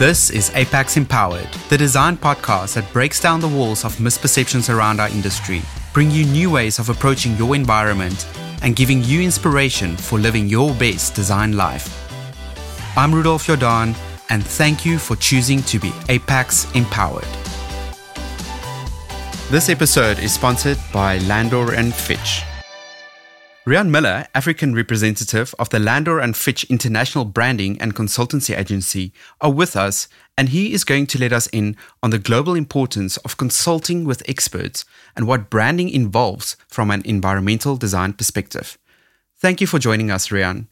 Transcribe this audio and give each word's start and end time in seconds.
This 0.00 0.30
is 0.30 0.50
Apex 0.54 0.96
Empowered, 0.96 1.46
the 1.68 1.76
design 1.76 2.16
podcast 2.16 2.72
that 2.72 2.90
breaks 2.90 3.20
down 3.20 3.38
the 3.38 3.46
walls 3.46 3.84
of 3.84 3.96
misperceptions 3.96 4.74
around 4.74 4.98
our 4.98 5.10
industry, 5.10 5.60
bring 5.92 6.10
you 6.10 6.24
new 6.24 6.50
ways 6.50 6.78
of 6.78 6.88
approaching 6.88 7.36
your 7.36 7.54
environment, 7.54 8.26
and 8.62 8.74
giving 8.74 9.04
you 9.04 9.20
inspiration 9.20 9.98
for 9.98 10.18
living 10.18 10.46
your 10.48 10.72
best 10.76 11.14
design 11.14 11.54
life. 11.54 12.10
I'm 12.96 13.14
Rudolf 13.14 13.44
Jordan, 13.44 13.94
and 14.30 14.42
thank 14.42 14.86
you 14.86 14.98
for 14.98 15.16
choosing 15.16 15.62
to 15.64 15.78
be 15.78 15.92
Apex 16.08 16.66
Empowered. 16.74 17.28
This 19.50 19.68
episode 19.68 20.18
is 20.18 20.32
sponsored 20.32 20.78
by 20.94 21.18
Landor 21.18 21.74
and 21.74 21.94
Fitch. 21.94 22.40
Rian 23.70 23.90
Miller, 23.90 24.26
African 24.34 24.74
representative 24.74 25.54
of 25.56 25.70
the 25.70 25.78
Landor 25.78 26.18
and 26.18 26.36
Fitch 26.36 26.64
International 26.64 27.24
Branding 27.24 27.80
and 27.80 27.94
Consultancy 27.94 28.58
Agency, 28.58 29.12
are 29.40 29.52
with 29.52 29.76
us, 29.76 30.08
and 30.36 30.48
he 30.48 30.72
is 30.72 30.82
going 30.82 31.06
to 31.06 31.20
let 31.20 31.32
us 31.32 31.46
in 31.52 31.76
on 32.02 32.10
the 32.10 32.18
global 32.18 32.56
importance 32.56 33.16
of 33.18 33.36
consulting 33.36 34.04
with 34.04 34.28
experts 34.28 34.84
and 35.14 35.24
what 35.24 35.50
branding 35.50 35.88
involves 35.88 36.56
from 36.66 36.90
an 36.90 37.02
environmental 37.04 37.76
design 37.76 38.12
perspective. 38.12 38.76
Thank 39.38 39.60
you 39.60 39.68
for 39.68 39.78
joining 39.78 40.10
us, 40.10 40.30
Rian. 40.30 40.66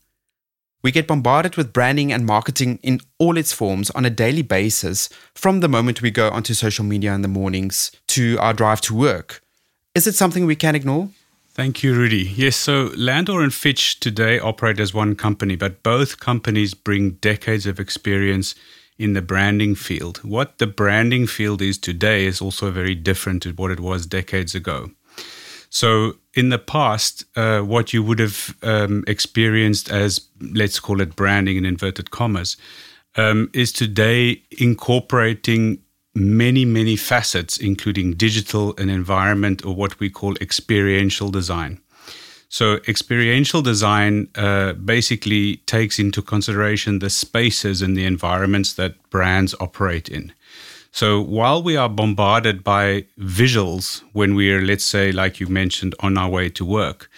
We 0.83 0.91
get 0.91 1.07
bombarded 1.07 1.55
with 1.55 1.73
branding 1.73 2.13
and 2.13 2.27
marketing 2.27 2.81
in 2.83 2.99
all 3.21 3.37
its 3.37 3.53
forms 3.53 3.91
on 3.91 4.07
a 4.07 4.11
daily 4.11 4.43
basis 4.43 5.09
from 5.37 5.61
the 5.61 5.69
moment 5.69 6.03
we 6.03 6.11
go 6.11 6.31
onto 6.31 6.53
social 6.53 6.85
media 6.85 7.15
in 7.15 7.23
the 7.23 7.29
mornings 7.29 7.93
to 8.09 8.37
our 8.41 8.53
drive 8.53 8.81
to 8.81 8.95
work. 8.97 9.41
Is 9.95 10.09
it 10.09 10.17
something 10.17 10.47
we 10.47 10.57
can 10.57 10.75
ignore? 10.75 11.11
Thank 11.59 11.83
you, 11.83 11.93
Rudy. 11.93 12.23
Yes, 12.37 12.55
so 12.55 12.93
Landor 12.97 13.43
and 13.43 13.53
Fitch 13.53 13.99
today 13.99 14.39
operate 14.39 14.79
as 14.79 14.95
one 14.95 15.17
company, 15.17 15.57
but 15.57 15.83
both 15.83 16.21
companies 16.21 16.73
bring 16.73 17.15
decades 17.15 17.67
of 17.67 17.81
experience 17.81 18.55
in 18.97 19.15
the 19.15 19.23
branding 19.23 19.75
field. 19.75 20.19
What 20.19 20.59
the 20.59 20.69
branding 20.69 21.27
field 21.27 21.61
is 21.61 21.77
today 21.77 22.27
is 22.27 22.41
also 22.41 22.71
very 22.71 22.95
different 22.95 23.43
to 23.43 23.51
what 23.55 23.73
it 23.73 23.81
was 23.81 24.07
decades 24.07 24.55
ago. 24.55 24.93
So, 25.69 26.19
in 26.33 26.51
the 26.51 26.61
past, 26.61 27.25
uh, 27.35 27.63
what 27.63 27.93
you 27.93 28.05
would 28.05 28.21
have 28.21 28.55
um, 28.63 29.03
experienced 29.09 29.91
as, 29.91 30.29
let's 30.41 30.79
call 30.79 31.01
it 31.01 31.17
branding 31.17 31.57
in 31.57 31.65
inverted 31.65 32.13
commas, 32.13 32.57
um, 33.17 33.51
is 33.53 33.73
today 33.73 34.45
incorporating 34.61 35.81
many, 36.19 36.65
many 36.65 36.97
facets, 36.97 37.57
including 37.57 38.15
digital 38.15 38.75
and 38.77 38.91
environment, 38.91 39.65
or 39.65 39.75
what 39.75 39.99
we 40.01 40.11
call 40.11 40.35
experiential 40.37 41.31
design. 41.31 41.81
So, 42.51 42.81
experiential 42.89 43.61
design 43.61 44.29
uh, 44.35 44.73
basically 44.73 45.57
takes 45.67 45.99
into 45.99 46.23
consideration 46.23 46.99
the 46.99 47.11
spaces 47.11 47.83
and 47.83 47.95
the 47.95 48.07
environments 48.07 48.73
that 48.75 48.95
brands 49.11 49.55
operate 49.61 50.09
in. 50.09 50.33
So, 50.91 51.21
while 51.21 51.63
we 51.63 51.77
are 51.77 51.91
bombarded 51.91 52.65
by 52.65 53.05
visuals 53.21 54.03
when 54.13 54.35
we 54.35 54.51
are, 54.51 54.63
let's 54.63 54.85
say, 54.85 55.13
like 55.13 55.41
you 55.41 55.47
mentioned, 55.47 55.95
on 56.01 56.17
our 56.17 56.31
way 56.31 56.49
to 56.51 56.65
work, 56.65 57.11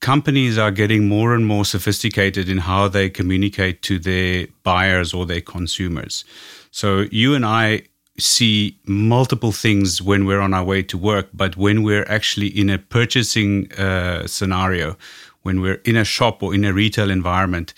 companies 0.00 0.58
are 0.58 0.70
getting 0.70 1.08
more 1.08 1.34
and 1.34 1.46
more 1.46 1.64
sophisticated 1.64 2.50
in 2.50 2.58
how 2.58 2.86
they 2.86 3.08
communicate 3.08 3.80
to 3.82 3.98
their 3.98 4.46
buyers 4.62 5.14
or 5.14 5.24
their 5.24 5.40
consumers. 5.40 6.22
So, 6.70 7.06
you 7.10 7.34
and 7.34 7.46
I 7.46 7.84
see 8.18 8.78
multiple 8.86 9.52
things 9.52 10.00
when 10.00 10.24
we're 10.24 10.40
on 10.40 10.54
our 10.54 10.64
way 10.64 10.82
to 10.82 10.98
work, 10.98 11.28
but 11.34 11.56
when 11.56 11.82
we're 11.82 12.06
actually 12.08 12.48
in 12.48 12.70
a 12.70 12.78
purchasing 12.78 13.72
uh, 13.74 14.26
scenario, 14.26 14.96
when 15.42 15.60
we're 15.60 15.80
in 15.84 15.96
a 15.96 16.04
shop 16.04 16.42
or 16.42 16.54
in 16.54 16.64
a 16.64 16.72
retail 16.72 17.10
environment, 17.10 17.74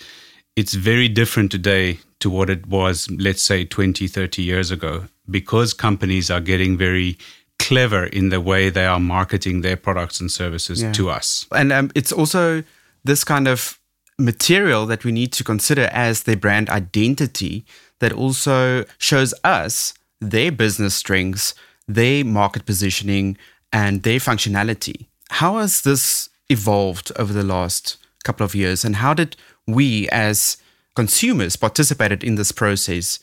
it's 0.55 0.73
very 0.73 1.07
different 1.07 1.51
today 1.51 1.99
to 2.19 2.29
what 2.29 2.49
it 2.49 2.67
was, 2.67 3.09
let's 3.11 3.41
say, 3.41 3.63
20, 3.63 4.07
30 4.07 4.41
years 4.41 4.71
ago, 4.71 5.05
because 5.29 5.73
companies 5.73 6.29
are 6.29 6.41
getting 6.41 6.77
very 6.77 7.17
clever 7.59 8.05
in 8.05 8.29
the 8.29 8.41
way 8.41 8.69
they 8.69 8.85
are 8.85 8.99
marketing 8.99 9.61
their 9.61 9.77
products 9.77 10.19
and 10.19 10.31
services 10.31 10.81
yeah. 10.81 10.91
to 10.93 11.09
us. 11.09 11.45
And 11.51 11.71
um, 11.71 11.91
it's 11.95 12.11
also 12.11 12.63
this 13.03 13.23
kind 13.23 13.47
of 13.47 13.79
material 14.17 14.85
that 14.85 15.05
we 15.05 15.11
need 15.11 15.31
to 15.33 15.43
consider 15.43 15.89
as 15.93 16.23
their 16.23 16.35
brand 16.35 16.69
identity 16.69 17.65
that 17.99 18.11
also 18.11 18.85
shows 18.97 19.33
us 19.43 19.93
their 20.21 20.51
business 20.51 20.95
strengths, 20.95 21.53
their 21.87 22.23
market 22.23 22.65
positioning, 22.65 23.37
and 23.71 24.03
their 24.03 24.19
functionality. 24.19 25.07
How 25.29 25.57
has 25.57 25.81
this 25.81 26.29
evolved 26.49 27.11
over 27.17 27.33
the 27.33 27.43
last 27.43 27.97
couple 28.23 28.45
of 28.45 28.55
years, 28.55 28.83
and 28.83 28.97
how 28.97 29.13
did 29.13 29.35
we 29.67 30.09
as 30.09 30.57
consumers 30.95 31.55
participated 31.55 32.23
in 32.23 32.35
this 32.35 32.51
process 32.51 33.19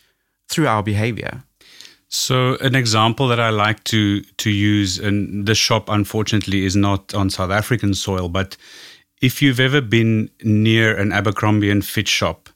through 0.49 0.67
our 0.67 0.83
behavior? 0.83 1.43
So, 2.09 2.57
an 2.61 2.77
example 2.77 3.27
that 3.29 3.41
I 3.41 3.51
like 3.51 3.83
to 3.85 4.23
to 4.23 4.51
use, 4.51 4.99
and 4.99 5.45
the 5.45 5.55
shop 5.55 5.89
unfortunately 5.89 6.65
is 6.65 6.77
not 6.77 7.15
on 7.15 7.31
South 7.31 7.51
African 7.51 7.95
soil, 7.95 8.29
but 8.29 8.57
if 9.21 9.43
you've 9.43 9.61
ever 9.61 9.81
been 9.81 10.31
near 10.43 10.97
an 10.97 11.13
Abercrombie 11.13 11.71
and 11.71 11.85
Fitch 11.85 12.09
shop, 12.09 12.49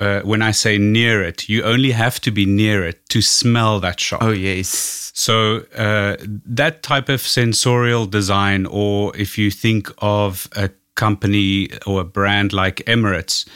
uh, 0.00 0.22
when 0.22 0.40
I 0.40 0.50
say 0.50 0.78
near 0.78 1.22
it, 1.22 1.48
you 1.48 1.62
only 1.62 1.90
have 1.90 2.20
to 2.20 2.30
be 2.30 2.46
near 2.46 2.84
it 2.84 3.06
to 3.10 3.20
smell 3.20 3.80
that 3.80 4.00
shop. 4.00 4.22
Oh, 4.22 4.30
yes. 4.30 5.12
So, 5.14 5.66
uh, 5.76 6.16
that 6.46 6.82
type 6.82 7.10
of 7.10 7.20
sensorial 7.20 8.06
design, 8.06 8.66
or 8.66 9.14
if 9.16 9.36
you 9.36 9.50
think 9.50 9.88
of 9.98 10.48
a 10.56 10.70
company 10.94 11.68
or 11.86 12.00
a 12.00 12.04
brand 12.04 12.52
like 12.52 12.76
Emirates, 12.86 13.46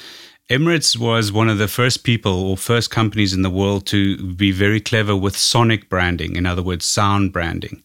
Emirates 0.50 0.99
was 0.99 1.32
one 1.32 1.49
of 1.49 1.56
the 1.56 1.69
first 1.69 2.05
people 2.05 2.50
or 2.50 2.56
first 2.59 2.91
companies 2.91 3.32
in 3.32 3.41
the 3.41 3.49
world 3.49 3.87
to 3.87 4.34
be 4.34 4.53
very 4.53 4.81
clever 4.81 5.16
with 5.16 5.34
sonic 5.34 5.88
branding, 5.88 6.37
in 6.37 6.44
other 6.44 6.62
words, 6.62 6.84
sound 6.84 7.32
branding. 7.32 7.82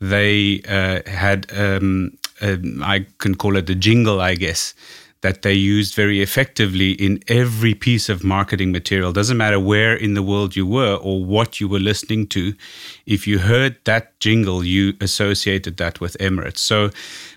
They 0.00 0.62
uh, 0.68 1.00
had, 1.10 1.50
um, 1.56 2.16
a, 2.40 2.58
I 2.82 3.06
can 3.18 3.34
call 3.34 3.56
it 3.56 3.68
a 3.68 3.74
jingle, 3.74 4.20
I 4.20 4.36
guess 4.36 4.74
that 5.26 5.42
they 5.42 5.52
used 5.52 5.92
very 5.96 6.22
effectively 6.22 6.92
in 6.92 7.20
every 7.26 7.74
piece 7.74 8.08
of 8.08 8.22
marketing 8.22 8.70
material. 8.70 9.12
Doesn't 9.12 9.36
matter 9.36 9.58
where 9.58 9.96
in 9.96 10.14
the 10.14 10.22
world 10.22 10.54
you 10.54 10.64
were 10.64 10.94
or 10.94 11.24
what 11.24 11.58
you 11.58 11.66
were 11.66 11.80
listening 11.80 12.28
to. 12.28 12.54
If 13.06 13.26
you 13.26 13.40
heard 13.40 13.76
that 13.86 14.04
jingle, 14.20 14.62
you 14.64 14.94
associated 15.00 15.78
that 15.78 16.00
with 16.00 16.16
Emirates. 16.20 16.58
So, 16.58 16.90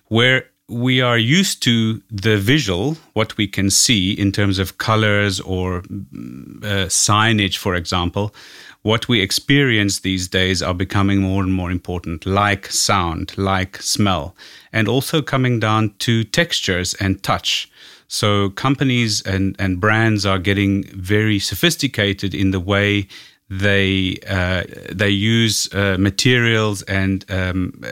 where 0.09 0.45
we 0.67 1.01
are 1.01 1.17
used 1.17 1.63
to 1.63 2.00
the 2.11 2.38
visual, 2.38 2.95
what 3.13 3.35
we 3.38 3.47
can 3.47 3.72
see 3.72 4.13
in 4.13 4.31
terms 4.31 4.59
of 4.59 4.77
colors 4.77 5.39
or 5.39 5.81
mm, 5.81 6.63
uh, 6.63 6.85
signage, 6.85 7.57
for 7.57 7.73
example, 7.73 8.35
what 8.83 9.07
we 9.09 9.19
experience 9.19 10.00
these 10.00 10.27
days 10.27 10.61
are 10.61 10.75
becoming 10.75 11.21
more 11.21 11.41
and 11.44 11.53
more 11.53 11.71
important, 11.71 12.27
like 12.27 12.67
sound, 12.67 13.35
like 13.35 13.81
smell, 13.81 14.35
and 14.71 14.88
also 14.88 15.23
coming 15.23 15.59
down 15.59 15.95
to 16.00 16.23
textures 16.23 16.94
and 16.95 17.23
touch. 17.23 17.69
So 18.09 18.50
companies 18.50 19.22
and, 19.22 19.56
and 19.59 19.80
brands 19.80 20.25
are 20.25 20.40
getting 20.40 20.84
very 20.86 21.38
sophisticated 21.38 22.34
in 22.34 22.50
the 22.50 22.59
way 22.59 23.08
they 23.50 24.18
uh, 24.28 24.64
they 24.92 25.09
use 25.09 25.72
uh, 25.74 25.97
materials 26.00 26.81
and 26.84 27.24
um, 27.31 27.84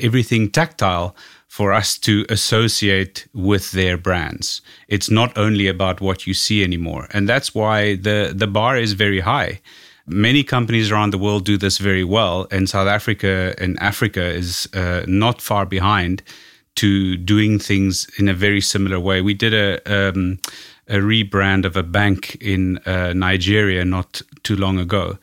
everything 0.00 0.50
tactile 0.50 1.14
for 1.48 1.72
us 1.72 1.98
to 1.98 2.26
associate 2.28 3.26
with 3.32 3.72
their 3.72 3.96
brands. 3.96 4.60
It's 4.88 5.10
not 5.10 5.36
only 5.36 5.68
about 5.68 6.00
what 6.00 6.26
you 6.26 6.34
see 6.34 6.64
anymore, 6.64 7.08
and 7.12 7.28
that's 7.28 7.54
why 7.54 7.96
the 7.96 8.32
the 8.34 8.46
bar 8.46 8.76
is 8.76 8.92
very 8.92 9.20
high. 9.20 9.60
Many 10.06 10.44
companies 10.44 10.90
around 10.90 11.12
the 11.12 11.18
world 11.18 11.44
do 11.44 11.56
this 11.56 11.78
very 11.78 12.04
well, 12.04 12.46
and 12.50 12.68
South 12.68 12.88
Africa 12.88 13.54
and 13.58 13.78
Africa 13.80 14.24
is 14.24 14.68
uh, 14.74 15.04
not 15.06 15.42
far 15.42 15.66
behind 15.66 16.22
to 16.76 17.16
doing 17.16 17.58
things 17.58 18.06
in 18.18 18.28
a 18.28 18.34
very 18.34 18.60
similar 18.60 19.00
way. 19.00 19.20
We 19.20 19.34
did 19.34 19.54
a 19.54 19.80
um, 19.86 20.38
a 20.88 20.96
rebrand 20.98 21.64
of 21.64 21.76
a 21.76 21.82
bank 21.82 22.36
in 22.40 22.78
uh, 22.86 23.12
Nigeria 23.12 23.84
not 23.84 24.22
too 24.44 24.56
long 24.56 24.78
ago, 24.78 25.18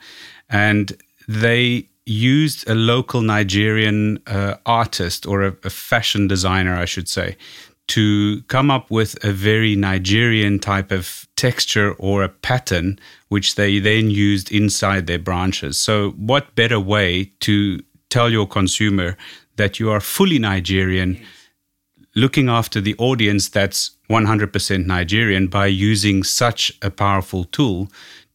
and 0.50 0.92
they 1.27 1.88
used 2.06 2.68
a 2.69 2.75
local 2.75 3.22
Nigerian 3.22 4.22
uh, 4.27 4.56
artist 4.66 5.25
or 5.25 5.42
a, 5.44 5.56
a, 5.63 5.69
fashion 5.69 6.27
designer, 6.27 6.75
I 6.75 6.83
should 6.83 7.07
say, 7.07 7.38
to 7.88 8.42
come 8.44 8.69
up 8.69 8.92
with 8.92 9.24
a 9.24 9.31
very 9.31 9.75
Nigerian 9.75 10.60
type 10.60 10.92
of 10.92 11.27
texture 11.36 11.94
or 11.94 12.24
a 12.24 12.30
pattern, 12.30 13.00
which 13.30 13.56
they 13.56 13.80
then 13.80 14.10
used 14.10 14.51
inside 14.51 15.07
their 15.07 15.19
branches. 15.19 15.80
So, 15.80 16.12
what 16.12 16.56
better 16.56 16.80
way 16.80 17.31
to 17.42 17.80
tell 18.10 18.30
your 18.30 18.48
consumer 18.48 19.18
that 19.56 19.80
you 19.80 19.89
are 19.89 20.00
fully 20.00 20.39
Nigerian? 20.39 21.24
Looking 22.15 22.48
after 22.48 22.80
the 22.80 22.95
audience 22.98 23.50
that's 23.50 23.92
100% 24.10 24.86
Nigerian 24.86 25.48
by 25.48 25.65
using 25.65 26.24
such 26.24 26.71
a 26.81 26.92
powerful 26.92 27.45
tool 27.45 27.89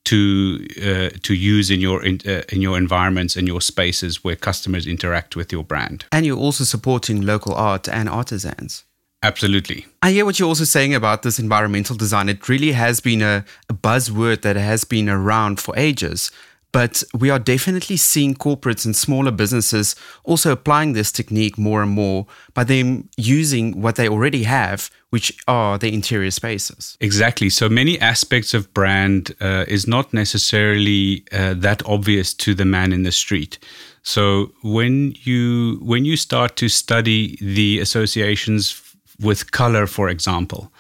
to 0.04 0.66
uh, 0.80 1.10
to 1.22 1.34
use 1.34 1.70
in 1.70 1.80
your 1.80 2.04
in, 2.04 2.18
uh, 2.26 2.42
in 2.48 2.62
your 2.62 2.76
environments 2.78 3.36
and 3.36 3.46
your 3.46 3.60
spaces 3.60 4.24
where 4.24 4.36
customers 4.36 4.86
interact 4.86 5.36
with 5.36 5.52
your 5.52 5.62
brand. 5.62 6.06
And 6.10 6.24
you're 6.24 6.38
also 6.38 6.64
supporting 6.64 7.22
local 7.22 7.54
art 7.54 7.88
and 7.88 8.08
artisans. 8.08 8.84
Absolutely. 9.22 9.86
I 10.02 10.12
hear 10.12 10.24
what 10.24 10.38
you're 10.38 10.48
also 10.48 10.64
saying 10.64 10.94
about 10.94 11.22
this 11.22 11.38
environmental 11.38 11.96
design. 11.96 12.28
It 12.28 12.48
really 12.48 12.72
has 12.72 13.00
been 13.00 13.20
a, 13.20 13.44
a 13.68 13.74
buzzword 13.74 14.42
that 14.42 14.56
has 14.56 14.84
been 14.84 15.08
around 15.08 15.60
for 15.60 15.76
ages. 15.76 16.30
But 16.70 17.02
we 17.18 17.30
are 17.30 17.38
definitely 17.38 17.96
seeing 17.96 18.34
corporates 18.34 18.84
and 18.84 18.94
smaller 18.94 19.30
businesses 19.30 19.96
also 20.24 20.52
applying 20.52 20.92
this 20.92 21.10
technique 21.10 21.56
more 21.56 21.82
and 21.82 21.90
more 21.90 22.26
by 22.52 22.64
them 22.64 23.08
using 23.16 23.80
what 23.80 23.96
they 23.96 24.08
already 24.08 24.42
have, 24.42 24.90
which 25.10 25.32
are 25.48 25.78
the 25.78 25.92
interior 25.92 26.30
spaces. 26.30 26.98
Exactly. 27.00 27.48
So 27.48 27.68
many 27.68 27.98
aspects 28.00 28.52
of 28.52 28.72
brand 28.74 29.34
uh, 29.40 29.64
is 29.66 29.86
not 29.86 30.12
necessarily 30.12 31.24
uh, 31.32 31.54
that 31.54 31.82
obvious 31.86 32.34
to 32.34 32.54
the 32.54 32.66
man 32.66 32.92
in 32.92 33.02
the 33.02 33.12
street. 33.12 33.58
So 34.02 34.52
when 34.62 35.14
you 35.22 35.78
when 35.82 36.04
you 36.04 36.16
start 36.16 36.56
to 36.56 36.68
study 36.68 37.38
the 37.40 37.80
associations 37.80 38.82
with 39.20 39.50
color, 39.52 39.86
for 39.86 40.08
example, 40.08 40.72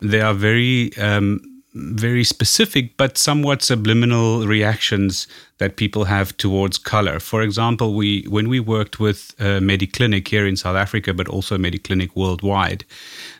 they 0.00 0.20
are 0.20 0.34
very 0.34 0.96
um, 0.98 1.40
very 1.74 2.24
specific 2.24 2.96
but 2.96 3.16
somewhat 3.16 3.62
subliminal 3.62 4.46
reactions 4.46 5.26
that 5.58 5.76
people 5.76 6.04
have 6.04 6.36
towards 6.36 6.76
color. 6.76 7.18
For 7.18 7.40
example, 7.40 7.94
we 7.94 8.24
when 8.28 8.48
we 8.48 8.60
worked 8.60 9.00
with 9.00 9.34
uh, 9.38 9.60
Mediclinic 9.60 10.28
here 10.28 10.46
in 10.46 10.56
South 10.56 10.76
Africa, 10.76 11.14
but 11.14 11.28
also 11.28 11.56
Mediclinic 11.56 12.10
worldwide, 12.14 12.84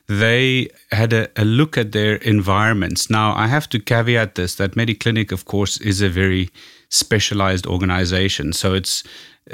they 0.07 0.69
had 0.91 1.13
a, 1.13 1.29
a, 1.37 1.45
look 1.45 1.77
at 1.77 1.93
their 1.93 2.17
environments. 2.17 3.11
Now, 3.11 3.35
I 3.35 3.49
have 3.49 3.69
to 3.71 3.79
caveat 3.79 4.35
this 4.35 4.55
that 4.55 4.73
Mediclinic, 4.73 5.33
of 5.33 5.45
course, 5.45 5.79
is 5.79 6.01
a 6.01 6.09
very 6.09 6.49
specialized 6.89 7.67
organization, 7.67 8.53
so 8.53 8.73
it's 8.73 9.05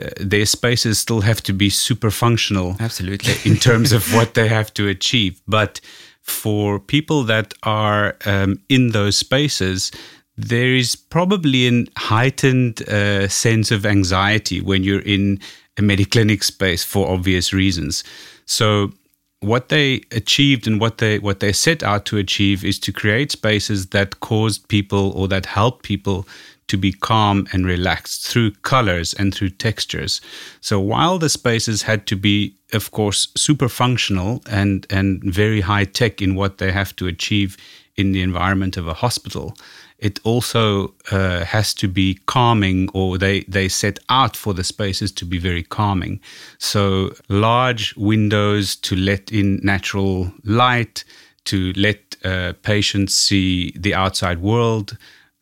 uh, 0.00 0.10
their 0.20 0.46
spaces 0.46 0.98
still 0.98 1.22
have 1.22 1.42
to 1.42 1.52
be 1.52 1.70
super 1.70 2.10
functional, 2.10 2.76
absolutely, 2.78 3.34
in 3.50 3.56
terms 3.56 3.92
of 3.92 4.14
what 4.14 4.34
they 4.34 4.46
have 4.46 4.72
to 4.74 4.86
achieve, 4.86 5.40
but 5.48 5.80
for 6.28 6.78
people 6.78 7.24
that 7.24 7.54
are 7.62 8.16
um, 8.24 8.60
in 8.68 8.90
those 8.90 9.16
spaces, 9.16 9.90
there 10.36 10.74
is 10.74 10.94
probably 10.94 11.68
a 11.68 11.84
heightened 11.96 12.88
uh, 12.88 13.26
sense 13.28 13.70
of 13.70 13.84
anxiety 13.84 14.60
when 14.60 14.84
you're 14.84 15.00
in 15.00 15.40
a 15.76 15.82
mediclinic 15.82 16.44
space 16.44 16.84
for 16.84 17.08
obvious 17.08 17.52
reasons. 17.52 18.04
So 18.46 18.92
what 19.40 19.68
they 19.68 20.02
achieved 20.12 20.66
and 20.66 20.80
what 20.80 20.98
they 20.98 21.18
what 21.18 21.40
they 21.40 21.52
set 21.52 21.82
out 21.82 22.04
to 22.06 22.18
achieve 22.18 22.64
is 22.64 22.78
to 22.80 22.92
create 22.92 23.30
spaces 23.32 23.88
that 23.88 24.20
caused 24.20 24.68
people 24.68 25.12
or 25.12 25.28
that 25.28 25.46
help 25.46 25.82
people 25.82 26.26
to 26.68 26.76
be 26.76 26.92
calm 26.92 27.46
and 27.52 27.66
relaxed 27.66 28.26
through 28.26 28.52
colors 28.62 29.14
and 29.14 29.34
through 29.34 29.50
textures. 29.50 30.20
So 30.60 30.78
while 30.78 31.18
the 31.18 31.28
spaces 31.28 31.82
had 31.82 32.06
to 32.06 32.16
be, 32.16 32.54
of 32.72 32.90
course, 32.90 33.28
super 33.36 33.68
functional 33.68 34.42
and, 34.48 34.86
and 34.90 35.22
very 35.24 35.60
high 35.60 35.84
tech 35.84 36.22
in 36.22 36.34
what 36.34 36.58
they 36.58 36.70
have 36.72 36.94
to 36.96 37.06
achieve 37.06 37.56
in 37.96 38.12
the 38.12 38.22
environment 38.22 38.76
of 38.76 38.86
a 38.86 38.94
hospital, 38.94 39.56
it 39.98 40.20
also 40.22 40.94
uh, 41.10 41.44
has 41.44 41.74
to 41.74 41.88
be 41.88 42.20
calming, 42.26 42.88
or 42.94 43.18
they, 43.18 43.40
they 43.42 43.68
set 43.68 43.98
out 44.08 44.36
for 44.36 44.54
the 44.54 44.62
spaces 44.62 45.10
to 45.12 45.24
be 45.24 45.38
very 45.38 45.64
calming. 45.64 46.20
So, 46.58 47.12
large 47.28 47.96
windows 47.96 48.76
to 48.76 48.94
let 48.94 49.32
in 49.32 49.58
natural 49.64 50.32
light, 50.44 51.02
to 51.46 51.72
let 51.74 52.16
uh, 52.24 52.52
patients 52.62 53.14
see 53.14 53.72
the 53.72 53.94
outside 53.94 54.40
world, 54.40 54.96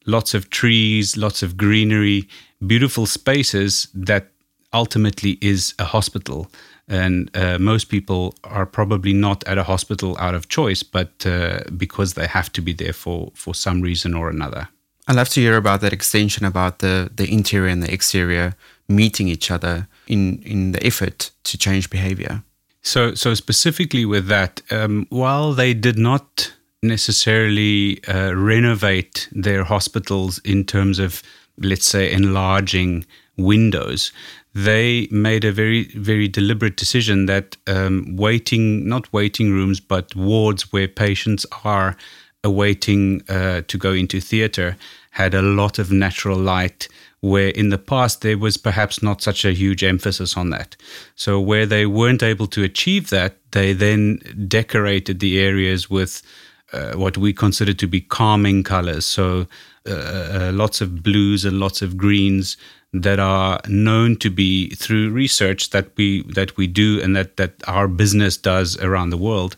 lots 0.07 0.35
of 0.35 0.51
trees, 0.51 1.17
lots 1.17 1.43
of 1.43 1.57
greenery, 1.57 2.29
beautiful 2.67 3.07
spaces 3.07 3.89
that 3.95 4.29
ultimately 4.73 5.39
is 5.41 5.75
a 5.79 5.85
hospital. 5.85 6.51
And 6.89 7.31
uh, 7.37 7.59
most 7.59 7.87
people 7.89 8.35
are 8.45 8.65
probably 8.67 9.13
not 9.13 9.43
at 9.45 9.59
a 9.59 9.65
hospital 9.65 10.17
out 10.19 10.35
of 10.35 10.49
choice, 10.49 10.83
but 10.85 11.27
uh, 11.27 11.61
because 11.77 12.15
they 12.15 12.27
have 12.27 12.53
to 12.53 12.63
be 12.63 12.73
there 12.73 12.93
for, 12.93 13.33
for 13.35 13.55
some 13.55 13.81
reason 13.81 14.15
or 14.15 14.31
another. 14.31 14.69
I'd 15.09 15.17
love 15.17 15.29
to 15.31 15.41
hear 15.41 15.57
about 15.57 15.81
that 15.81 15.93
extension 15.93 16.45
about 16.45 16.79
the, 16.79 17.11
the 17.15 17.31
interior 17.33 17.69
and 17.69 17.83
the 17.83 17.93
exterior 17.93 18.55
meeting 18.89 19.29
each 19.29 19.51
other 19.51 19.89
in, 20.07 20.43
in 20.43 20.73
the 20.73 20.85
effort 20.85 21.31
to 21.45 21.59
change 21.59 21.91
behavior. 21.91 22.43
So, 22.83 23.15
so 23.15 23.35
specifically 23.35 24.05
with 24.05 24.29
that, 24.29 24.63
um, 24.71 25.07
while 25.11 25.53
they 25.53 25.75
did 25.75 25.99
not 25.99 26.53
necessarily 26.83 28.05
uh, 28.07 28.35
renovate 28.35 29.29
their 29.33 29.65
hospitals 29.65 30.39
in 30.39 30.65
terms 30.65 30.99
of, 30.99 31.23
let's 31.59 31.87
say, 31.87 32.11
enlarging 32.13 33.05
windows. 33.37 34.13
They 34.55 35.09
made 35.11 35.45
a 35.45 35.53
very, 35.53 35.85
very 35.85 36.29
deliberate 36.29 36.77
decision 36.77 37.27
that 37.27 37.57
um, 37.67 38.17
waiting, 38.17 38.89
not 38.89 39.13
waiting 39.13 39.53
rooms, 39.53 39.81
but 39.81 40.15
wards 40.15 40.73
where 40.73 40.89
patients 40.89 41.45
are 41.65 41.97
awaiting 42.43 43.23
uh, 43.29 43.63
to 43.69 43.77
go 43.79 43.93
into 43.93 44.21
theater 44.21 44.77
had 45.11 45.35
a 45.35 45.43
lot 45.43 45.79
of 45.79 45.91
natural 45.91 46.39
light 46.39 46.89
where 47.21 47.49
in 47.49 47.71
the 47.71 47.79
past 47.79 48.21
there 48.21 48.39
was 48.39 48.57
perhaps 48.57 49.03
not 49.03 49.23
such 49.23 49.45
a 49.45 49.53
huge 49.53 49.83
emphasis 49.83 50.37
on 50.37 50.51
that. 50.51 50.77
So, 51.17 51.41
where 51.41 51.67
they 51.67 51.87
weren't 51.87 52.23
able 52.23 52.47
to 52.49 52.63
achieve 52.63 53.11
that, 53.11 53.37
they 53.53 53.73
then 53.73 54.21
decorated 54.49 55.21
the 55.21 55.41
areas 55.41 55.91
with 55.91 56.23
uh, 56.73 56.93
what 56.95 57.17
we 57.17 57.33
consider 57.33 57.73
to 57.73 57.87
be 57.87 58.01
calming 58.01 58.63
colors. 58.63 59.07
So 59.07 59.47
uh, 59.89 59.93
uh, 59.93 60.51
lots 60.53 60.81
of 60.81 61.03
blues 61.03 61.45
and 61.45 61.61
lots 61.61 61.83
of 61.83 61.97
greens 61.97 62.57
that 62.93 63.19
are 63.19 63.61
known 63.69 64.17
to 64.17 64.31
be 64.31 64.71
through 64.71 65.11
research 65.11 65.71
that 65.71 65.91
we 65.97 66.23
that 66.33 66.57
we 66.57 66.67
do 66.67 67.01
and 67.03 67.15
that 67.15 67.37
that 67.37 67.55
our 67.69 67.89
business 67.89 68.37
does 68.37 68.77
around 68.79 69.11
the 69.11 69.17
world 69.17 69.57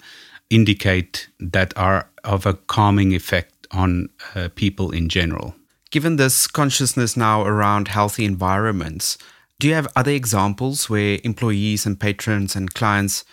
indicate 0.51 1.29
that 1.39 1.77
are 1.77 2.09
of 2.25 2.47
a 2.47 2.55
calming 2.55 3.15
effect 3.15 3.67
on 3.71 4.09
uh, 4.35 4.49
people 4.55 4.91
in 4.91 5.09
general. 5.09 5.55
Given 5.91 6.17
this 6.17 6.47
consciousness 6.47 7.17
now 7.17 7.43
around 7.45 7.89
healthy 7.89 8.25
environments, 8.25 9.19
do 9.59 9.69
you 9.69 9.75
have 9.75 9.89
other 9.97 10.11
examples 10.11 10.91
where 10.91 11.19
employees 11.25 11.87
and 11.87 11.99
patrons 11.99 12.55
and 12.55 12.73
clients 12.75 13.25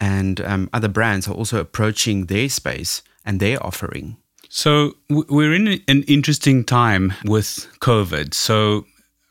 and 0.00 0.40
um, 0.40 0.70
other 0.72 0.88
brands 0.88 1.28
are 1.28 1.34
also 1.34 1.58
approaching 1.58 2.26
their 2.26 2.48
space 2.48 3.02
and 3.24 3.40
their 3.40 3.64
offering? 3.64 4.16
So 4.48 4.92
we're 5.08 5.52
in 5.52 5.80
an 5.88 6.04
interesting 6.04 6.64
time 6.64 7.12
with 7.24 7.66
COVID. 7.80 8.34
So 8.34 8.84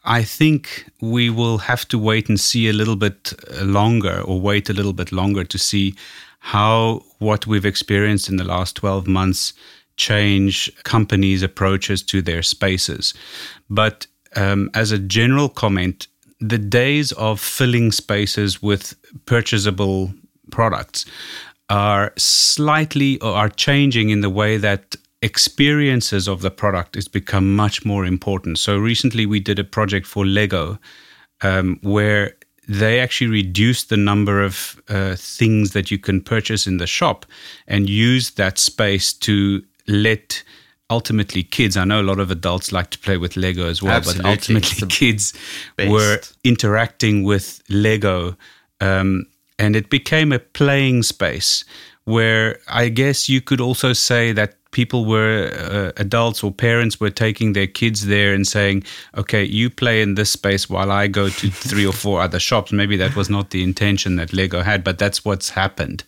I 0.03 0.23
think 0.23 0.85
we 0.99 1.29
will 1.29 1.59
have 1.59 1.87
to 1.89 1.97
wait 1.97 2.27
and 2.27 2.39
see 2.39 2.67
a 2.67 2.73
little 2.73 2.97
bit 2.97 3.33
uh, 3.49 3.63
longer 3.63 4.21
or 4.21 4.41
wait 4.41 4.69
a 4.69 4.73
little 4.73 4.93
bit 4.93 5.11
longer 5.11 5.45
to 5.45 5.57
see 5.57 5.95
how 6.39 7.03
what 7.19 7.47
we've 7.47 7.65
experienced 7.65 8.27
in 8.27 8.35
the 8.35 8.43
last 8.43 8.75
12 8.75 9.07
months 9.07 9.53
change 9.95 10.69
companies' 10.83 11.41
approaches 11.41 12.03
to 12.03 12.21
their 12.21 12.41
spaces. 12.41 13.13
But 13.69 14.07
um, 14.35 14.69
as 14.73 14.91
a 14.91 14.99
general 14.99 15.47
comment, 15.47 16.07
the 16.41 16.57
days 16.57 17.13
of 17.13 17.39
filling 17.39 17.93
spaces 17.93 18.61
with 18.61 18.95
purchasable 19.25 20.13
products 20.53 21.05
are 21.69 22.13
slightly 22.17 23.19
or 23.21 23.33
are 23.33 23.49
changing 23.49 24.09
in 24.09 24.21
the 24.21 24.29
way 24.29 24.57
that 24.57 24.95
experiences 25.23 26.27
of 26.27 26.41
the 26.41 26.51
product 26.51 26.95
has 26.95 27.07
become 27.07 27.55
much 27.55 27.85
more 27.85 28.05
important. 28.05 28.59
So 28.59 28.77
recently 28.77 29.25
we 29.25 29.39
did 29.39 29.57
a 29.57 29.63
project 29.63 30.05
for 30.05 30.25
Lego 30.25 30.77
um, 31.41 31.79
where 31.81 32.35
they 32.67 32.99
actually 32.99 33.31
reduced 33.31 33.89
the 33.89 33.97
number 33.97 34.43
of 34.43 34.81
uh, 34.89 35.15
things 35.17 35.71
that 35.71 35.89
you 35.89 35.97
can 35.97 36.21
purchase 36.21 36.67
in 36.67 36.77
the 36.77 36.87
shop 36.87 37.25
and 37.67 37.89
use 37.89 38.31
that 38.31 38.59
space 38.59 39.13
to 39.13 39.63
let 39.87 40.43
ultimately 40.89 41.43
kids 41.43 41.75
i 41.75 41.83
know 41.83 42.01
a 42.01 42.03
lot 42.11 42.19
of 42.19 42.29
adults 42.29 42.71
like 42.71 42.89
to 42.89 42.99
play 42.99 43.17
with 43.17 43.35
lego 43.35 43.67
as 43.67 43.81
well 43.81 43.95
Absolutely. 43.95 44.23
but 44.23 44.29
ultimately 44.29 44.87
kids 44.99 45.33
best. 45.75 45.89
were 45.89 46.19
interacting 46.43 47.23
with 47.23 47.63
lego 47.69 48.35
um, 48.79 49.25
and 49.59 49.75
it 49.75 49.89
became 49.89 50.31
a 50.31 50.39
playing 50.39 51.03
space 51.03 51.63
where 52.05 52.59
I 52.67 52.89
guess 52.89 53.29
you 53.29 53.41
could 53.41 53.61
also 53.61 53.93
say 53.93 54.33
that 54.33 54.55
people 54.71 55.05
were 55.05 55.51
uh, 55.53 55.91
adults 56.01 56.43
or 56.43 56.51
parents 56.51 56.99
were 56.99 57.11
taking 57.11 57.53
their 57.53 57.67
kids 57.67 58.07
there 58.07 58.33
and 58.33 58.45
saying, 58.45 58.83
"Okay, 59.15 59.43
you 59.45 59.69
play 59.69 60.01
in 60.01 60.15
this 60.15 60.31
space 60.31 60.69
while 60.69 60.91
I 60.91 61.07
go 61.07 61.29
to 61.29 61.49
three 61.69 61.85
or 61.85 61.93
four 61.93 62.19
other 62.21 62.39
shops." 62.39 62.73
Maybe 62.73 62.97
that 62.97 63.15
was 63.15 63.29
not 63.29 63.51
the 63.51 63.63
intention 63.63 64.17
that 64.17 64.33
Lego 64.33 64.61
had, 64.61 64.83
but 64.83 64.97
that's 64.97 65.23
what's 65.23 65.49
happened. 65.49 66.03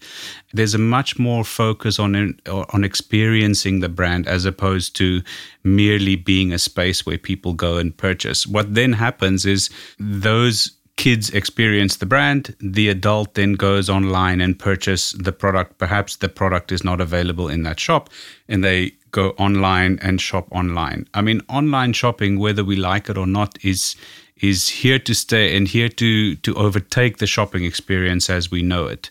There's 0.53 0.73
a 0.73 0.79
much 0.79 1.17
more 1.17 1.45
focus 1.45 1.97
on 1.99 2.37
on 2.47 2.83
experiencing 2.83 3.79
the 3.79 3.89
brand 3.89 4.27
as 4.27 4.43
opposed 4.43 4.95
to 4.97 5.21
merely 5.63 6.15
being 6.17 6.51
a 6.51 6.59
space 6.59 7.05
where 7.05 7.17
people 7.17 7.53
go 7.53 7.77
and 7.77 7.95
purchase. 7.95 8.45
What 8.45 8.73
then 8.73 8.93
happens 8.93 9.45
is 9.45 9.69
those 9.99 10.71
kids 10.97 11.29
experience 11.31 11.97
the 11.97 12.05
brand 12.05 12.55
the 12.59 12.87
adult 12.89 13.33
then 13.33 13.53
goes 13.53 13.89
online 13.89 14.39
and 14.39 14.57
purchase 14.57 15.11
the 15.11 15.31
product. 15.31 15.77
Perhaps 15.77 16.17
the 16.17 16.29
product 16.29 16.71
is 16.71 16.83
not 16.83 17.01
available 17.01 17.49
in 17.49 17.63
that 17.63 17.79
shop 17.79 18.09
and 18.47 18.63
they 18.63 18.91
go 19.11 19.29
online 19.31 19.99
and 20.01 20.21
shop 20.21 20.47
online. 20.51 21.07
I 21.13 21.21
mean 21.21 21.41
online 21.49 21.93
shopping 21.93 22.39
whether 22.39 22.63
we 22.63 22.75
like 22.75 23.09
it 23.09 23.17
or 23.17 23.27
not 23.27 23.57
is 23.63 23.95
is 24.37 24.67
here 24.67 24.99
to 24.99 25.13
stay 25.13 25.55
and 25.55 25.67
here 25.67 25.89
to 25.89 26.35
to 26.35 26.55
overtake 26.55 27.17
the 27.17 27.27
shopping 27.27 27.65
experience 27.65 28.29
as 28.29 28.51
we 28.51 28.61
know 28.61 28.87
it. 28.87 29.09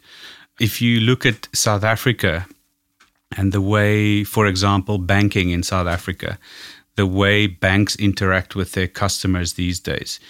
If 0.60 0.80
you 0.80 1.00
look 1.00 1.26
at 1.26 1.48
South 1.52 1.84
Africa 1.84 2.46
and 3.36 3.52
the 3.52 3.60
way, 3.60 4.24
for 4.24 4.46
example, 4.46 4.98
banking 4.98 5.50
in 5.50 5.62
South 5.62 5.88
Africa, 5.88 6.38
the 6.96 7.06
way 7.06 7.46
banks 7.46 7.96
interact 7.96 8.54
with 8.54 8.72
their 8.72 8.86
customers 8.86 9.54
these 9.54 9.80
days, 9.80 10.20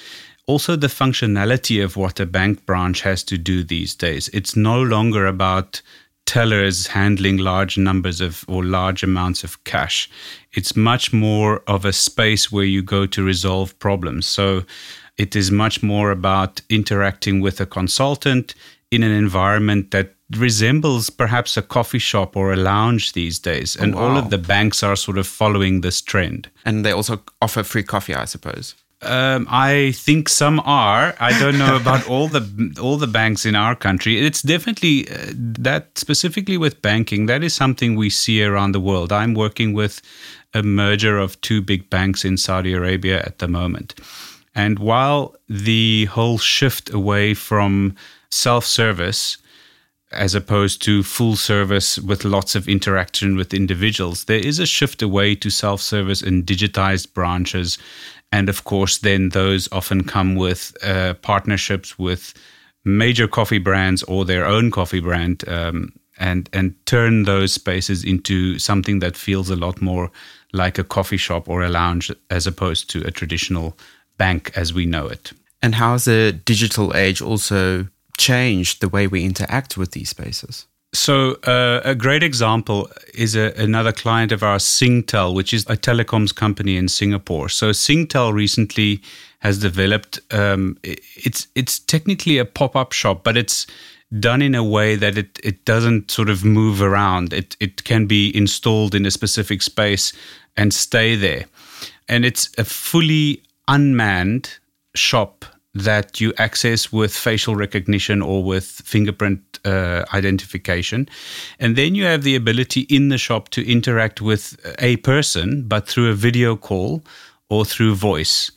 also 0.46 0.76
the 0.76 0.88
functionality 0.88 1.82
of 1.82 1.96
what 1.96 2.20
a 2.20 2.26
bank 2.26 2.66
branch 2.66 3.02
has 3.02 3.22
to 3.24 3.38
do 3.38 3.62
these 3.62 3.94
days. 3.94 4.28
It's 4.28 4.56
no 4.56 4.82
longer 4.82 5.26
about 5.26 5.80
tellers 6.26 6.88
handling 6.88 7.36
large 7.38 7.76
numbers 7.76 8.20
of 8.20 8.44
or 8.48 8.64
large 8.64 9.02
amounts 9.02 9.44
of 9.44 9.62
cash. 9.64 10.08
It's 10.52 10.76
much 10.76 11.12
more 11.12 11.62
of 11.66 11.84
a 11.84 11.92
space 11.92 12.50
where 12.50 12.64
you 12.64 12.82
go 12.82 13.06
to 13.06 13.22
resolve 13.22 13.78
problems. 13.78 14.26
So 14.26 14.64
it 15.16 15.36
is 15.36 15.50
much 15.50 15.82
more 15.82 16.10
about 16.10 16.60
interacting 16.68 17.40
with 17.40 17.60
a 17.60 17.66
consultant 17.66 18.54
in 18.90 19.02
an 19.02 19.12
environment 19.12 19.90
that 19.90 20.14
resembles 20.30 21.10
perhaps 21.10 21.56
a 21.56 21.62
coffee 21.62 21.98
shop 21.98 22.36
or 22.36 22.52
a 22.52 22.56
lounge 22.56 23.12
these 23.12 23.38
days. 23.38 23.76
And 23.76 23.94
oh, 23.94 23.98
wow. 23.98 24.08
all 24.08 24.16
of 24.16 24.30
the 24.30 24.38
banks 24.38 24.82
are 24.82 24.96
sort 24.96 25.18
of 25.18 25.26
following 25.26 25.82
this 25.82 26.00
trend. 26.00 26.50
And 26.64 26.84
they 26.84 26.92
also 26.92 27.22
offer 27.42 27.62
free 27.62 27.82
coffee, 27.82 28.14
I 28.14 28.24
suppose. 28.24 28.74
Um, 29.04 29.46
I 29.50 29.92
think 29.92 30.28
some 30.28 30.61
are. 30.61 31.14
I 31.20 31.38
don't 31.38 31.58
know 31.58 31.76
about 31.76 32.08
all 32.11 32.28
the 32.28 32.76
all 32.80 32.96
the 32.96 33.06
banks 33.06 33.46
in 33.46 33.54
our 33.54 33.75
country. 33.75 34.18
It's 34.18 34.42
definitely 34.42 35.08
uh, 35.08 35.32
that 35.58 35.99
specifically 35.99 36.56
with 36.56 36.82
banking. 36.82 37.26
That 37.26 37.42
is 37.42 37.54
something 37.54 37.96
we 37.96 38.11
see 38.11 38.42
around 38.42 38.73
the 38.73 38.80
world. 38.80 39.12
I'm 39.12 39.34
working 39.34 39.73
with 39.73 40.00
a 40.52 40.62
merger 40.62 41.18
of 41.18 41.40
two 41.40 41.61
big 41.61 41.90
banks 41.90 42.25
in 42.25 42.37
Saudi 42.37 42.73
Arabia 42.73 43.23
at 43.23 43.38
the 43.38 43.49
moment, 43.49 43.94
and 44.54 44.78
while 44.78 45.34
the 45.49 46.06
whole 46.06 46.38
shift 46.38 46.92
away 46.92 47.34
from 47.34 47.94
self-service 48.30 49.38
as 50.14 50.34
opposed 50.34 50.80
to 50.82 51.02
full 51.02 51.37
service 51.37 51.99
with 51.99 52.25
lots 52.25 52.54
of 52.54 52.68
interaction 52.68 53.37
with 53.37 53.52
individuals. 53.52 54.25
There 54.25 54.38
is 54.38 54.58
a 54.58 54.66
shift 54.66 55.02
away 55.02 55.34
to 55.37 55.50
self 55.50 55.80
service 55.80 56.23
and 56.23 56.46
digitized 56.46 57.12
branches 57.12 57.78
and 58.34 58.48
of 58.48 58.64
course, 58.64 58.98
then 58.98 59.28
those 59.28 59.68
often 59.70 60.02
come 60.02 60.34
with 60.34 60.76
uh, 60.82 61.14
partnerships 61.22 61.96
with 62.00 62.34
major 62.84 63.28
coffee 63.28 63.60
brands 63.60 64.02
or 64.02 64.24
their 64.24 64.44
own 64.44 64.72
coffee 64.72 64.98
brand, 64.98 65.48
um, 65.48 65.92
and 66.18 66.50
and 66.52 66.74
turn 66.84 67.22
those 67.22 67.52
spaces 67.52 68.02
into 68.02 68.58
something 68.58 68.98
that 68.98 69.16
feels 69.16 69.50
a 69.50 69.56
lot 69.56 69.80
more 69.80 70.10
like 70.52 70.80
a 70.80 70.84
coffee 70.84 71.16
shop 71.16 71.48
or 71.48 71.62
a 71.62 71.68
lounge, 71.68 72.10
as 72.28 72.46
opposed 72.46 72.90
to 72.90 73.06
a 73.06 73.12
traditional 73.12 73.78
bank 74.18 74.50
as 74.56 74.74
we 74.74 74.84
know 74.84 75.06
it. 75.06 75.32
And 75.62 75.76
how 75.76 75.92
has 75.92 76.04
the 76.04 76.32
digital 76.32 76.96
age 76.96 77.22
also 77.22 77.86
changed 78.18 78.80
the 78.80 78.88
way 78.88 79.06
we 79.06 79.24
interact 79.24 79.76
with 79.76 79.92
these 79.92 80.10
spaces? 80.10 80.66
So, 80.94 81.32
uh, 81.42 81.80
a 81.84 81.96
great 81.96 82.22
example 82.22 82.88
is 83.14 83.34
a, 83.34 83.52
another 83.56 83.92
client 83.92 84.30
of 84.30 84.44
ours, 84.44 84.62
Singtel, 84.62 85.34
which 85.34 85.52
is 85.52 85.64
a 85.64 85.76
telecoms 85.76 86.32
company 86.32 86.76
in 86.76 86.86
Singapore. 86.88 87.48
So, 87.48 87.70
Singtel 87.70 88.32
recently 88.32 89.02
has 89.40 89.58
developed. 89.58 90.20
Um, 90.30 90.78
it's 90.84 91.48
it's 91.56 91.80
technically 91.80 92.38
a 92.38 92.44
pop 92.44 92.76
up 92.76 92.92
shop, 92.92 93.24
but 93.24 93.36
it's 93.36 93.66
done 94.20 94.40
in 94.40 94.54
a 94.54 94.62
way 94.62 94.94
that 94.94 95.18
it 95.18 95.40
it 95.42 95.64
doesn't 95.64 96.12
sort 96.12 96.30
of 96.30 96.44
move 96.44 96.80
around. 96.80 97.32
It 97.32 97.56
it 97.58 97.82
can 97.82 98.06
be 98.06 98.30
installed 98.36 98.94
in 98.94 99.04
a 99.04 99.10
specific 99.10 99.62
space 99.62 100.12
and 100.56 100.72
stay 100.72 101.16
there, 101.16 101.46
and 102.08 102.24
it's 102.24 102.50
a 102.56 102.64
fully 102.64 103.42
unmanned 103.66 104.58
shop 104.94 105.44
that 105.75 106.21
you 106.21 106.33
access 106.38 106.93
with 106.93 107.14
facial 107.14 107.57
recognition 107.57 108.23
or 108.23 108.45
with 108.45 108.64
fingerprint 108.64 109.40
uh, 109.64 110.04
identification. 110.12 111.09
And 111.59 111.76
then 111.76 111.95
you 111.95 112.04
have 112.04 112.23
the 112.23 112.37
ability 112.37 112.83
in 112.83 113.09
the 113.09 113.19
shop 113.19 113.49
to 113.50 113.69
interact 113.71 114.21
with 114.21 114.57
a 114.78 114.97
person, 114.99 115.64
but 115.66 115.88
through 115.88 116.11
a 116.11 116.14
video 116.14 116.57
call 116.57 117.02
or 117.49 117.64
through 117.64 117.95
voice 117.97 118.50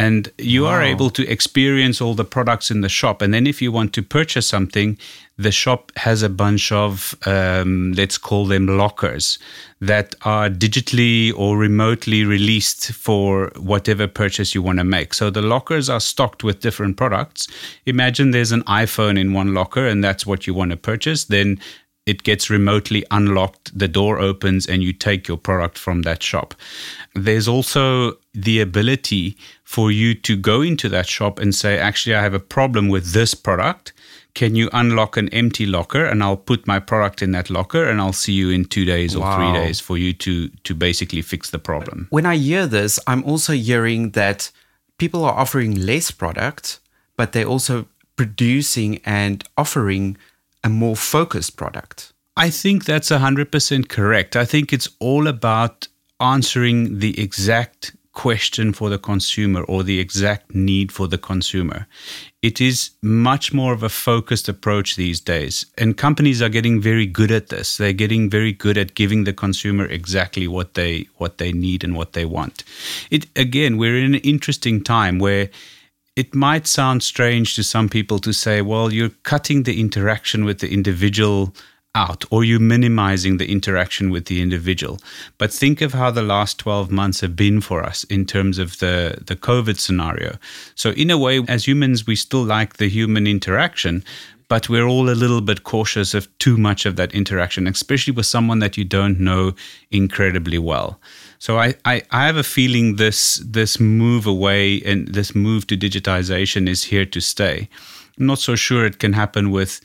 and 0.00 0.32
you 0.38 0.62
wow. 0.62 0.70
are 0.70 0.82
able 0.82 1.10
to 1.10 1.22
experience 1.28 2.00
all 2.00 2.14
the 2.14 2.24
products 2.24 2.70
in 2.70 2.80
the 2.80 2.88
shop. 2.88 3.20
And 3.20 3.34
then 3.34 3.46
if 3.46 3.60
you 3.60 3.70
want 3.70 3.92
to 3.92 4.02
purchase 4.02 4.46
something 4.46 4.96
the 5.40 5.50
shop 5.50 5.90
has 5.96 6.22
a 6.22 6.28
bunch 6.28 6.70
of 6.70 7.14
um, 7.26 7.92
let's 7.92 8.18
call 8.18 8.44
them 8.44 8.66
lockers 8.66 9.38
that 9.80 10.14
are 10.22 10.50
digitally 10.50 11.32
or 11.34 11.56
remotely 11.56 12.24
released 12.24 12.92
for 12.92 13.50
whatever 13.56 14.06
purchase 14.06 14.54
you 14.54 14.60
want 14.60 14.78
to 14.78 14.84
make. 14.84 15.14
So 15.14 15.30
the 15.30 15.40
lockers 15.40 15.88
are 15.88 16.00
stocked 16.00 16.44
with 16.44 16.60
different 16.60 16.98
products. 16.98 17.48
Imagine 17.86 18.32
there's 18.32 18.52
an 18.52 18.62
iphone 18.64 19.18
in 19.18 19.32
one 19.32 19.54
locker 19.54 19.86
and 19.86 20.04
that's 20.04 20.26
what 20.26 20.46
you 20.46 20.52
want 20.52 20.72
to 20.72 20.76
purchase. 20.76 21.24
Then 21.24 21.58
it 22.10 22.24
gets 22.24 22.50
remotely 22.50 23.04
unlocked, 23.12 23.78
the 23.78 23.86
door 23.86 24.18
opens, 24.18 24.66
and 24.66 24.82
you 24.82 24.92
take 24.92 25.28
your 25.28 25.36
product 25.36 25.78
from 25.78 26.02
that 26.02 26.24
shop. 26.24 26.54
There's 27.14 27.46
also 27.46 28.14
the 28.34 28.60
ability 28.60 29.36
for 29.62 29.92
you 29.92 30.14
to 30.14 30.36
go 30.36 30.60
into 30.60 30.88
that 30.88 31.06
shop 31.06 31.38
and 31.38 31.54
say, 31.54 31.78
actually, 31.78 32.16
I 32.16 32.22
have 32.22 32.34
a 32.34 32.40
problem 32.40 32.88
with 32.88 33.12
this 33.12 33.32
product. 33.34 33.92
Can 34.34 34.56
you 34.56 34.68
unlock 34.72 35.16
an 35.16 35.28
empty 35.28 35.66
locker 35.66 36.04
and 36.04 36.20
I'll 36.20 36.36
put 36.36 36.66
my 36.66 36.80
product 36.80 37.22
in 37.22 37.30
that 37.30 37.48
locker 37.48 37.84
and 37.88 38.00
I'll 38.00 38.12
see 38.12 38.32
you 38.32 38.50
in 38.50 38.64
two 38.64 38.84
days 38.84 39.14
or 39.14 39.20
wow. 39.20 39.36
three 39.36 39.52
days 39.60 39.78
for 39.78 39.96
you 39.96 40.12
to 40.24 40.48
to 40.48 40.74
basically 40.74 41.22
fix 41.22 41.50
the 41.50 41.58
problem. 41.58 42.06
When 42.10 42.26
I 42.26 42.36
hear 42.36 42.66
this, 42.66 42.98
I'm 43.06 43.22
also 43.24 43.52
hearing 43.52 44.12
that 44.12 44.50
people 44.98 45.24
are 45.24 45.36
offering 45.42 45.86
less 45.86 46.10
product, 46.10 46.80
but 47.16 47.32
they're 47.32 47.52
also 47.54 47.86
producing 48.16 49.00
and 49.04 49.42
offering 49.56 50.16
a 50.64 50.68
more 50.68 50.96
focused 50.96 51.56
product. 51.56 52.12
I 52.36 52.50
think 52.50 52.84
that's 52.84 53.10
100% 53.10 53.88
correct. 53.88 54.36
I 54.36 54.44
think 54.44 54.72
it's 54.72 54.88
all 54.98 55.26
about 55.26 55.88
answering 56.20 56.98
the 56.98 57.20
exact 57.20 57.92
question 58.12 58.72
for 58.72 58.90
the 58.90 58.98
consumer 58.98 59.62
or 59.64 59.82
the 59.82 59.98
exact 60.00 60.54
need 60.54 60.90
for 60.92 61.06
the 61.06 61.18
consumer. 61.18 61.86
It 62.42 62.60
is 62.60 62.90
much 63.02 63.52
more 63.52 63.72
of 63.72 63.82
a 63.82 63.88
focused 63.88 64.48
approach 64.48 64.96
these 64.96 65.20
days. 65.20 65.66
And 65.78 65.96
companies 65.96 66.42
are 66.42 66.48
getting 66.48 66.80
very 66.80 67.06
good 67.06 67.30
at 67.30 67.48
this. 67.48 67.76
They're 67.76 67.92
getting 67.92 68.28
very 68.28 68.52
good 68.52 68.76
at 68.76 68.94
giving 68.94 69.24
the 69.24 69.32
consumer 69.32 69.86
exactly 69.86 70.48
what 70.48 70.74
they 70.74 71.06
what 71.18 71.38
they 71.38 71.52
need 71.52 71.84
and 71.84 71.94
what 71.94 72.12
they 72.12 72.24
want. 72.24 72.64
It 73.10 73.26
again, 73.36 73.76
we're 73.78 73.96
in 73.96 74.14
an 74.14 74.20
interesting 74.20 74.82
time 74.82 75.18
where 75.18 75.48
it 76.16 76.34
might 76.34 76.66
sound 76.66 77.02
strange 77.02 77.54
to 77.54 77.62
some 77.62 77.88
people 77.88 78.18
to 78.20 78.32
say, 78.32 78.62
well, 78.62 78.92
you're 78.92 79.10
cutting 79.22 79.62
the 79.62 79.80
interaction 79.80 80.44
with 80.44 80.58
the 80.58 80.72
individual 80.72 81.54
out 81.94 82.24
or 82.30 82.44
you're 82.44 82.60
minimizing 82.60 83.36
the 83.36 83.50
interaction 83.50 84.10
with 84.10 84.26
the 84.26 84.40
individual. 84.40 84.98
But 85.38 85.52
think 85.52 85.80
of 85.80 85.92
how 85.92 86.10
the 86.10 86.22
last 86.22 86.58
12 86.58 86.90
months 86.90 87.20
have 87.20 87.34
been 87.34 87.60
for 87.60 87.82
us 87.82 88.04
in 88.04 88.26
terms 88.26 88.58
of 88.58 88.78
the, 88.78 89.18
the 89.26 89.36
COVID 89.36 89.78
scenario. 89.78 90.36
So, 90.74 90.90
in 90.90 91.10
a 91.10 91.18
way, 91.18 91.42
as 91.48 91.66
humans, 91.66 92.06
we 92.06 92.16
still 92.16 92.44
like 92.44 92.76
the 92.76 92.88
human 92.88 93.26
interaction, 93.26 94.04
but 94.50 94.68
we're 94.68 94.88
all 94.88 95.08
a 95.08 95.14
little 95.14 95.40
bit 95.40 95.62
cautious 95.62 96.12
of 96.12 96.26
too 96.38 96.56
much 96.56 96.84
of 96.84 96.96
that 96.96 97.14
interaction, 97.14 97.68
especially 97.68 98.12
with 98.12 98.26
someone 98.26 98.58
that 98.58 98.76
you 98.76 98.84
don't 98.84 99.20
know 99.20 99.52
incredibly 99.92 100.58
well. 100.58 101.00
So 101.38 101.56
I, 101.58 101.76
I, 101.84 102.02
I, 102.10 102.26
have 102.26 102.36
a 102.36 102.42
feeling 102.42 102.96
this 102.96 103.36
this 103.36 103.78
move 103.78 104.26
away 104.26 104.82
and 104.82 105.06
this 105.06 105.36
move 105.36 105.68
to 105.68 105.76
digitization 105.76 106.68
is 106.68 106.82
here 106.82 107.06
to 107.06 107.20
stay. 107.20 107.68
I'm 108.18 108.26
not 108.26 108.40
so 108.40 108.56
sure 108.56 108.84
it 108.84 108.98
can 108.98 109.12
happen 109.12 109.52
with 109.52 109.80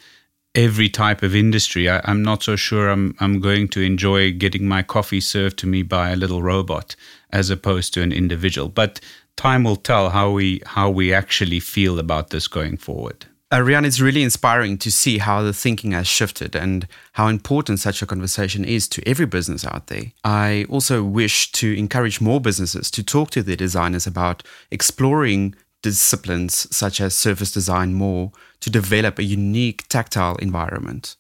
every 0.56 0.90
type 0.90 1.22
of 1.22 1.36
industry. 1.36 1.88
I, 1.88 2.02
am 2.10 2.24
not 2.24 2.42
so 2.42 2.56
sure 2.56 2.90
I'm 2.90 3.16
I'm 3.20 3.40
going 3.40 3.68
to 3.68 3.82
enjoy 3.82 4.32
getting 4.32 4.68
my 4.68 4.82
coffee 4.82 5.22
served 5.22 5.60
to 5.60 5.68
me 5.68 5.84
by 5.84 6.10
a 6.10 6.16
little 6.16 6.42
robot 6.42 6.96
as 7.30 7.52
opposed 7.52 7.94
to 7.94 8.02
an 8.02 8.12
individual. 8.12 8.70
But 8.70 9.00
time 9.38 9.64
will 9.64 9.82
tell 9.92 10.10
how 10.10 10.32
we 10.32 10.62
how 10.66 10.90
we 10.90 11.14
actually 11.14 11.60
feel 11.60 12.00
about 12.00 12.32
this 12.32 12.48
going 12.48 12.78
forward. 12.78 13.28
Uh, 13.52 13.60
Riaan, 13.60 13.86
it's 13.86 14.02
really 14.02 14.24
inspiring 14.24 14.78
to 14.80 14.92
see 14.92 15.20
how 15.20 15.44
the 15.44 15.54
thinking 15.54 15.92
has 15.92 16.08
shifted 16.08 16.56
and 16.56 16.88
how 17.14 17.28
important 17.28 17.80
such 17.80 18.02
a 18.02 18.06
conversation 18.06 18.66
is 18.66 18.88
to 18.88 19.08
every 19.08 19.28
business 19.28 19.66
out 19.66 19.88
there. 19.88 20.12
I 20.24 20.66
also 20.68 21.04
wish 21.04 21.52
to 21.54 21.78
encourage 21.78 22.20
more 22.20 22.42
businesses 22.42 22.90
to 22.92 23.04
talk 23.04 23.30
to 23.32 23.44
their 23.44 23.56
designers 23.56 24.08
about 24.08 24.42
exploring 24.72 25.56
disciplines 25.84 26.68
such 26.76 27.00
as 27.00 27.14
surface 27.14 27.52
design 27.52 27.94
more 27.94 28.32
to 28.62 28.72
develop 28.72 29.20
a 29.20 29.24
unique 29.24 29.88
tactile 29.90 30.36
environment. 30.38 31.16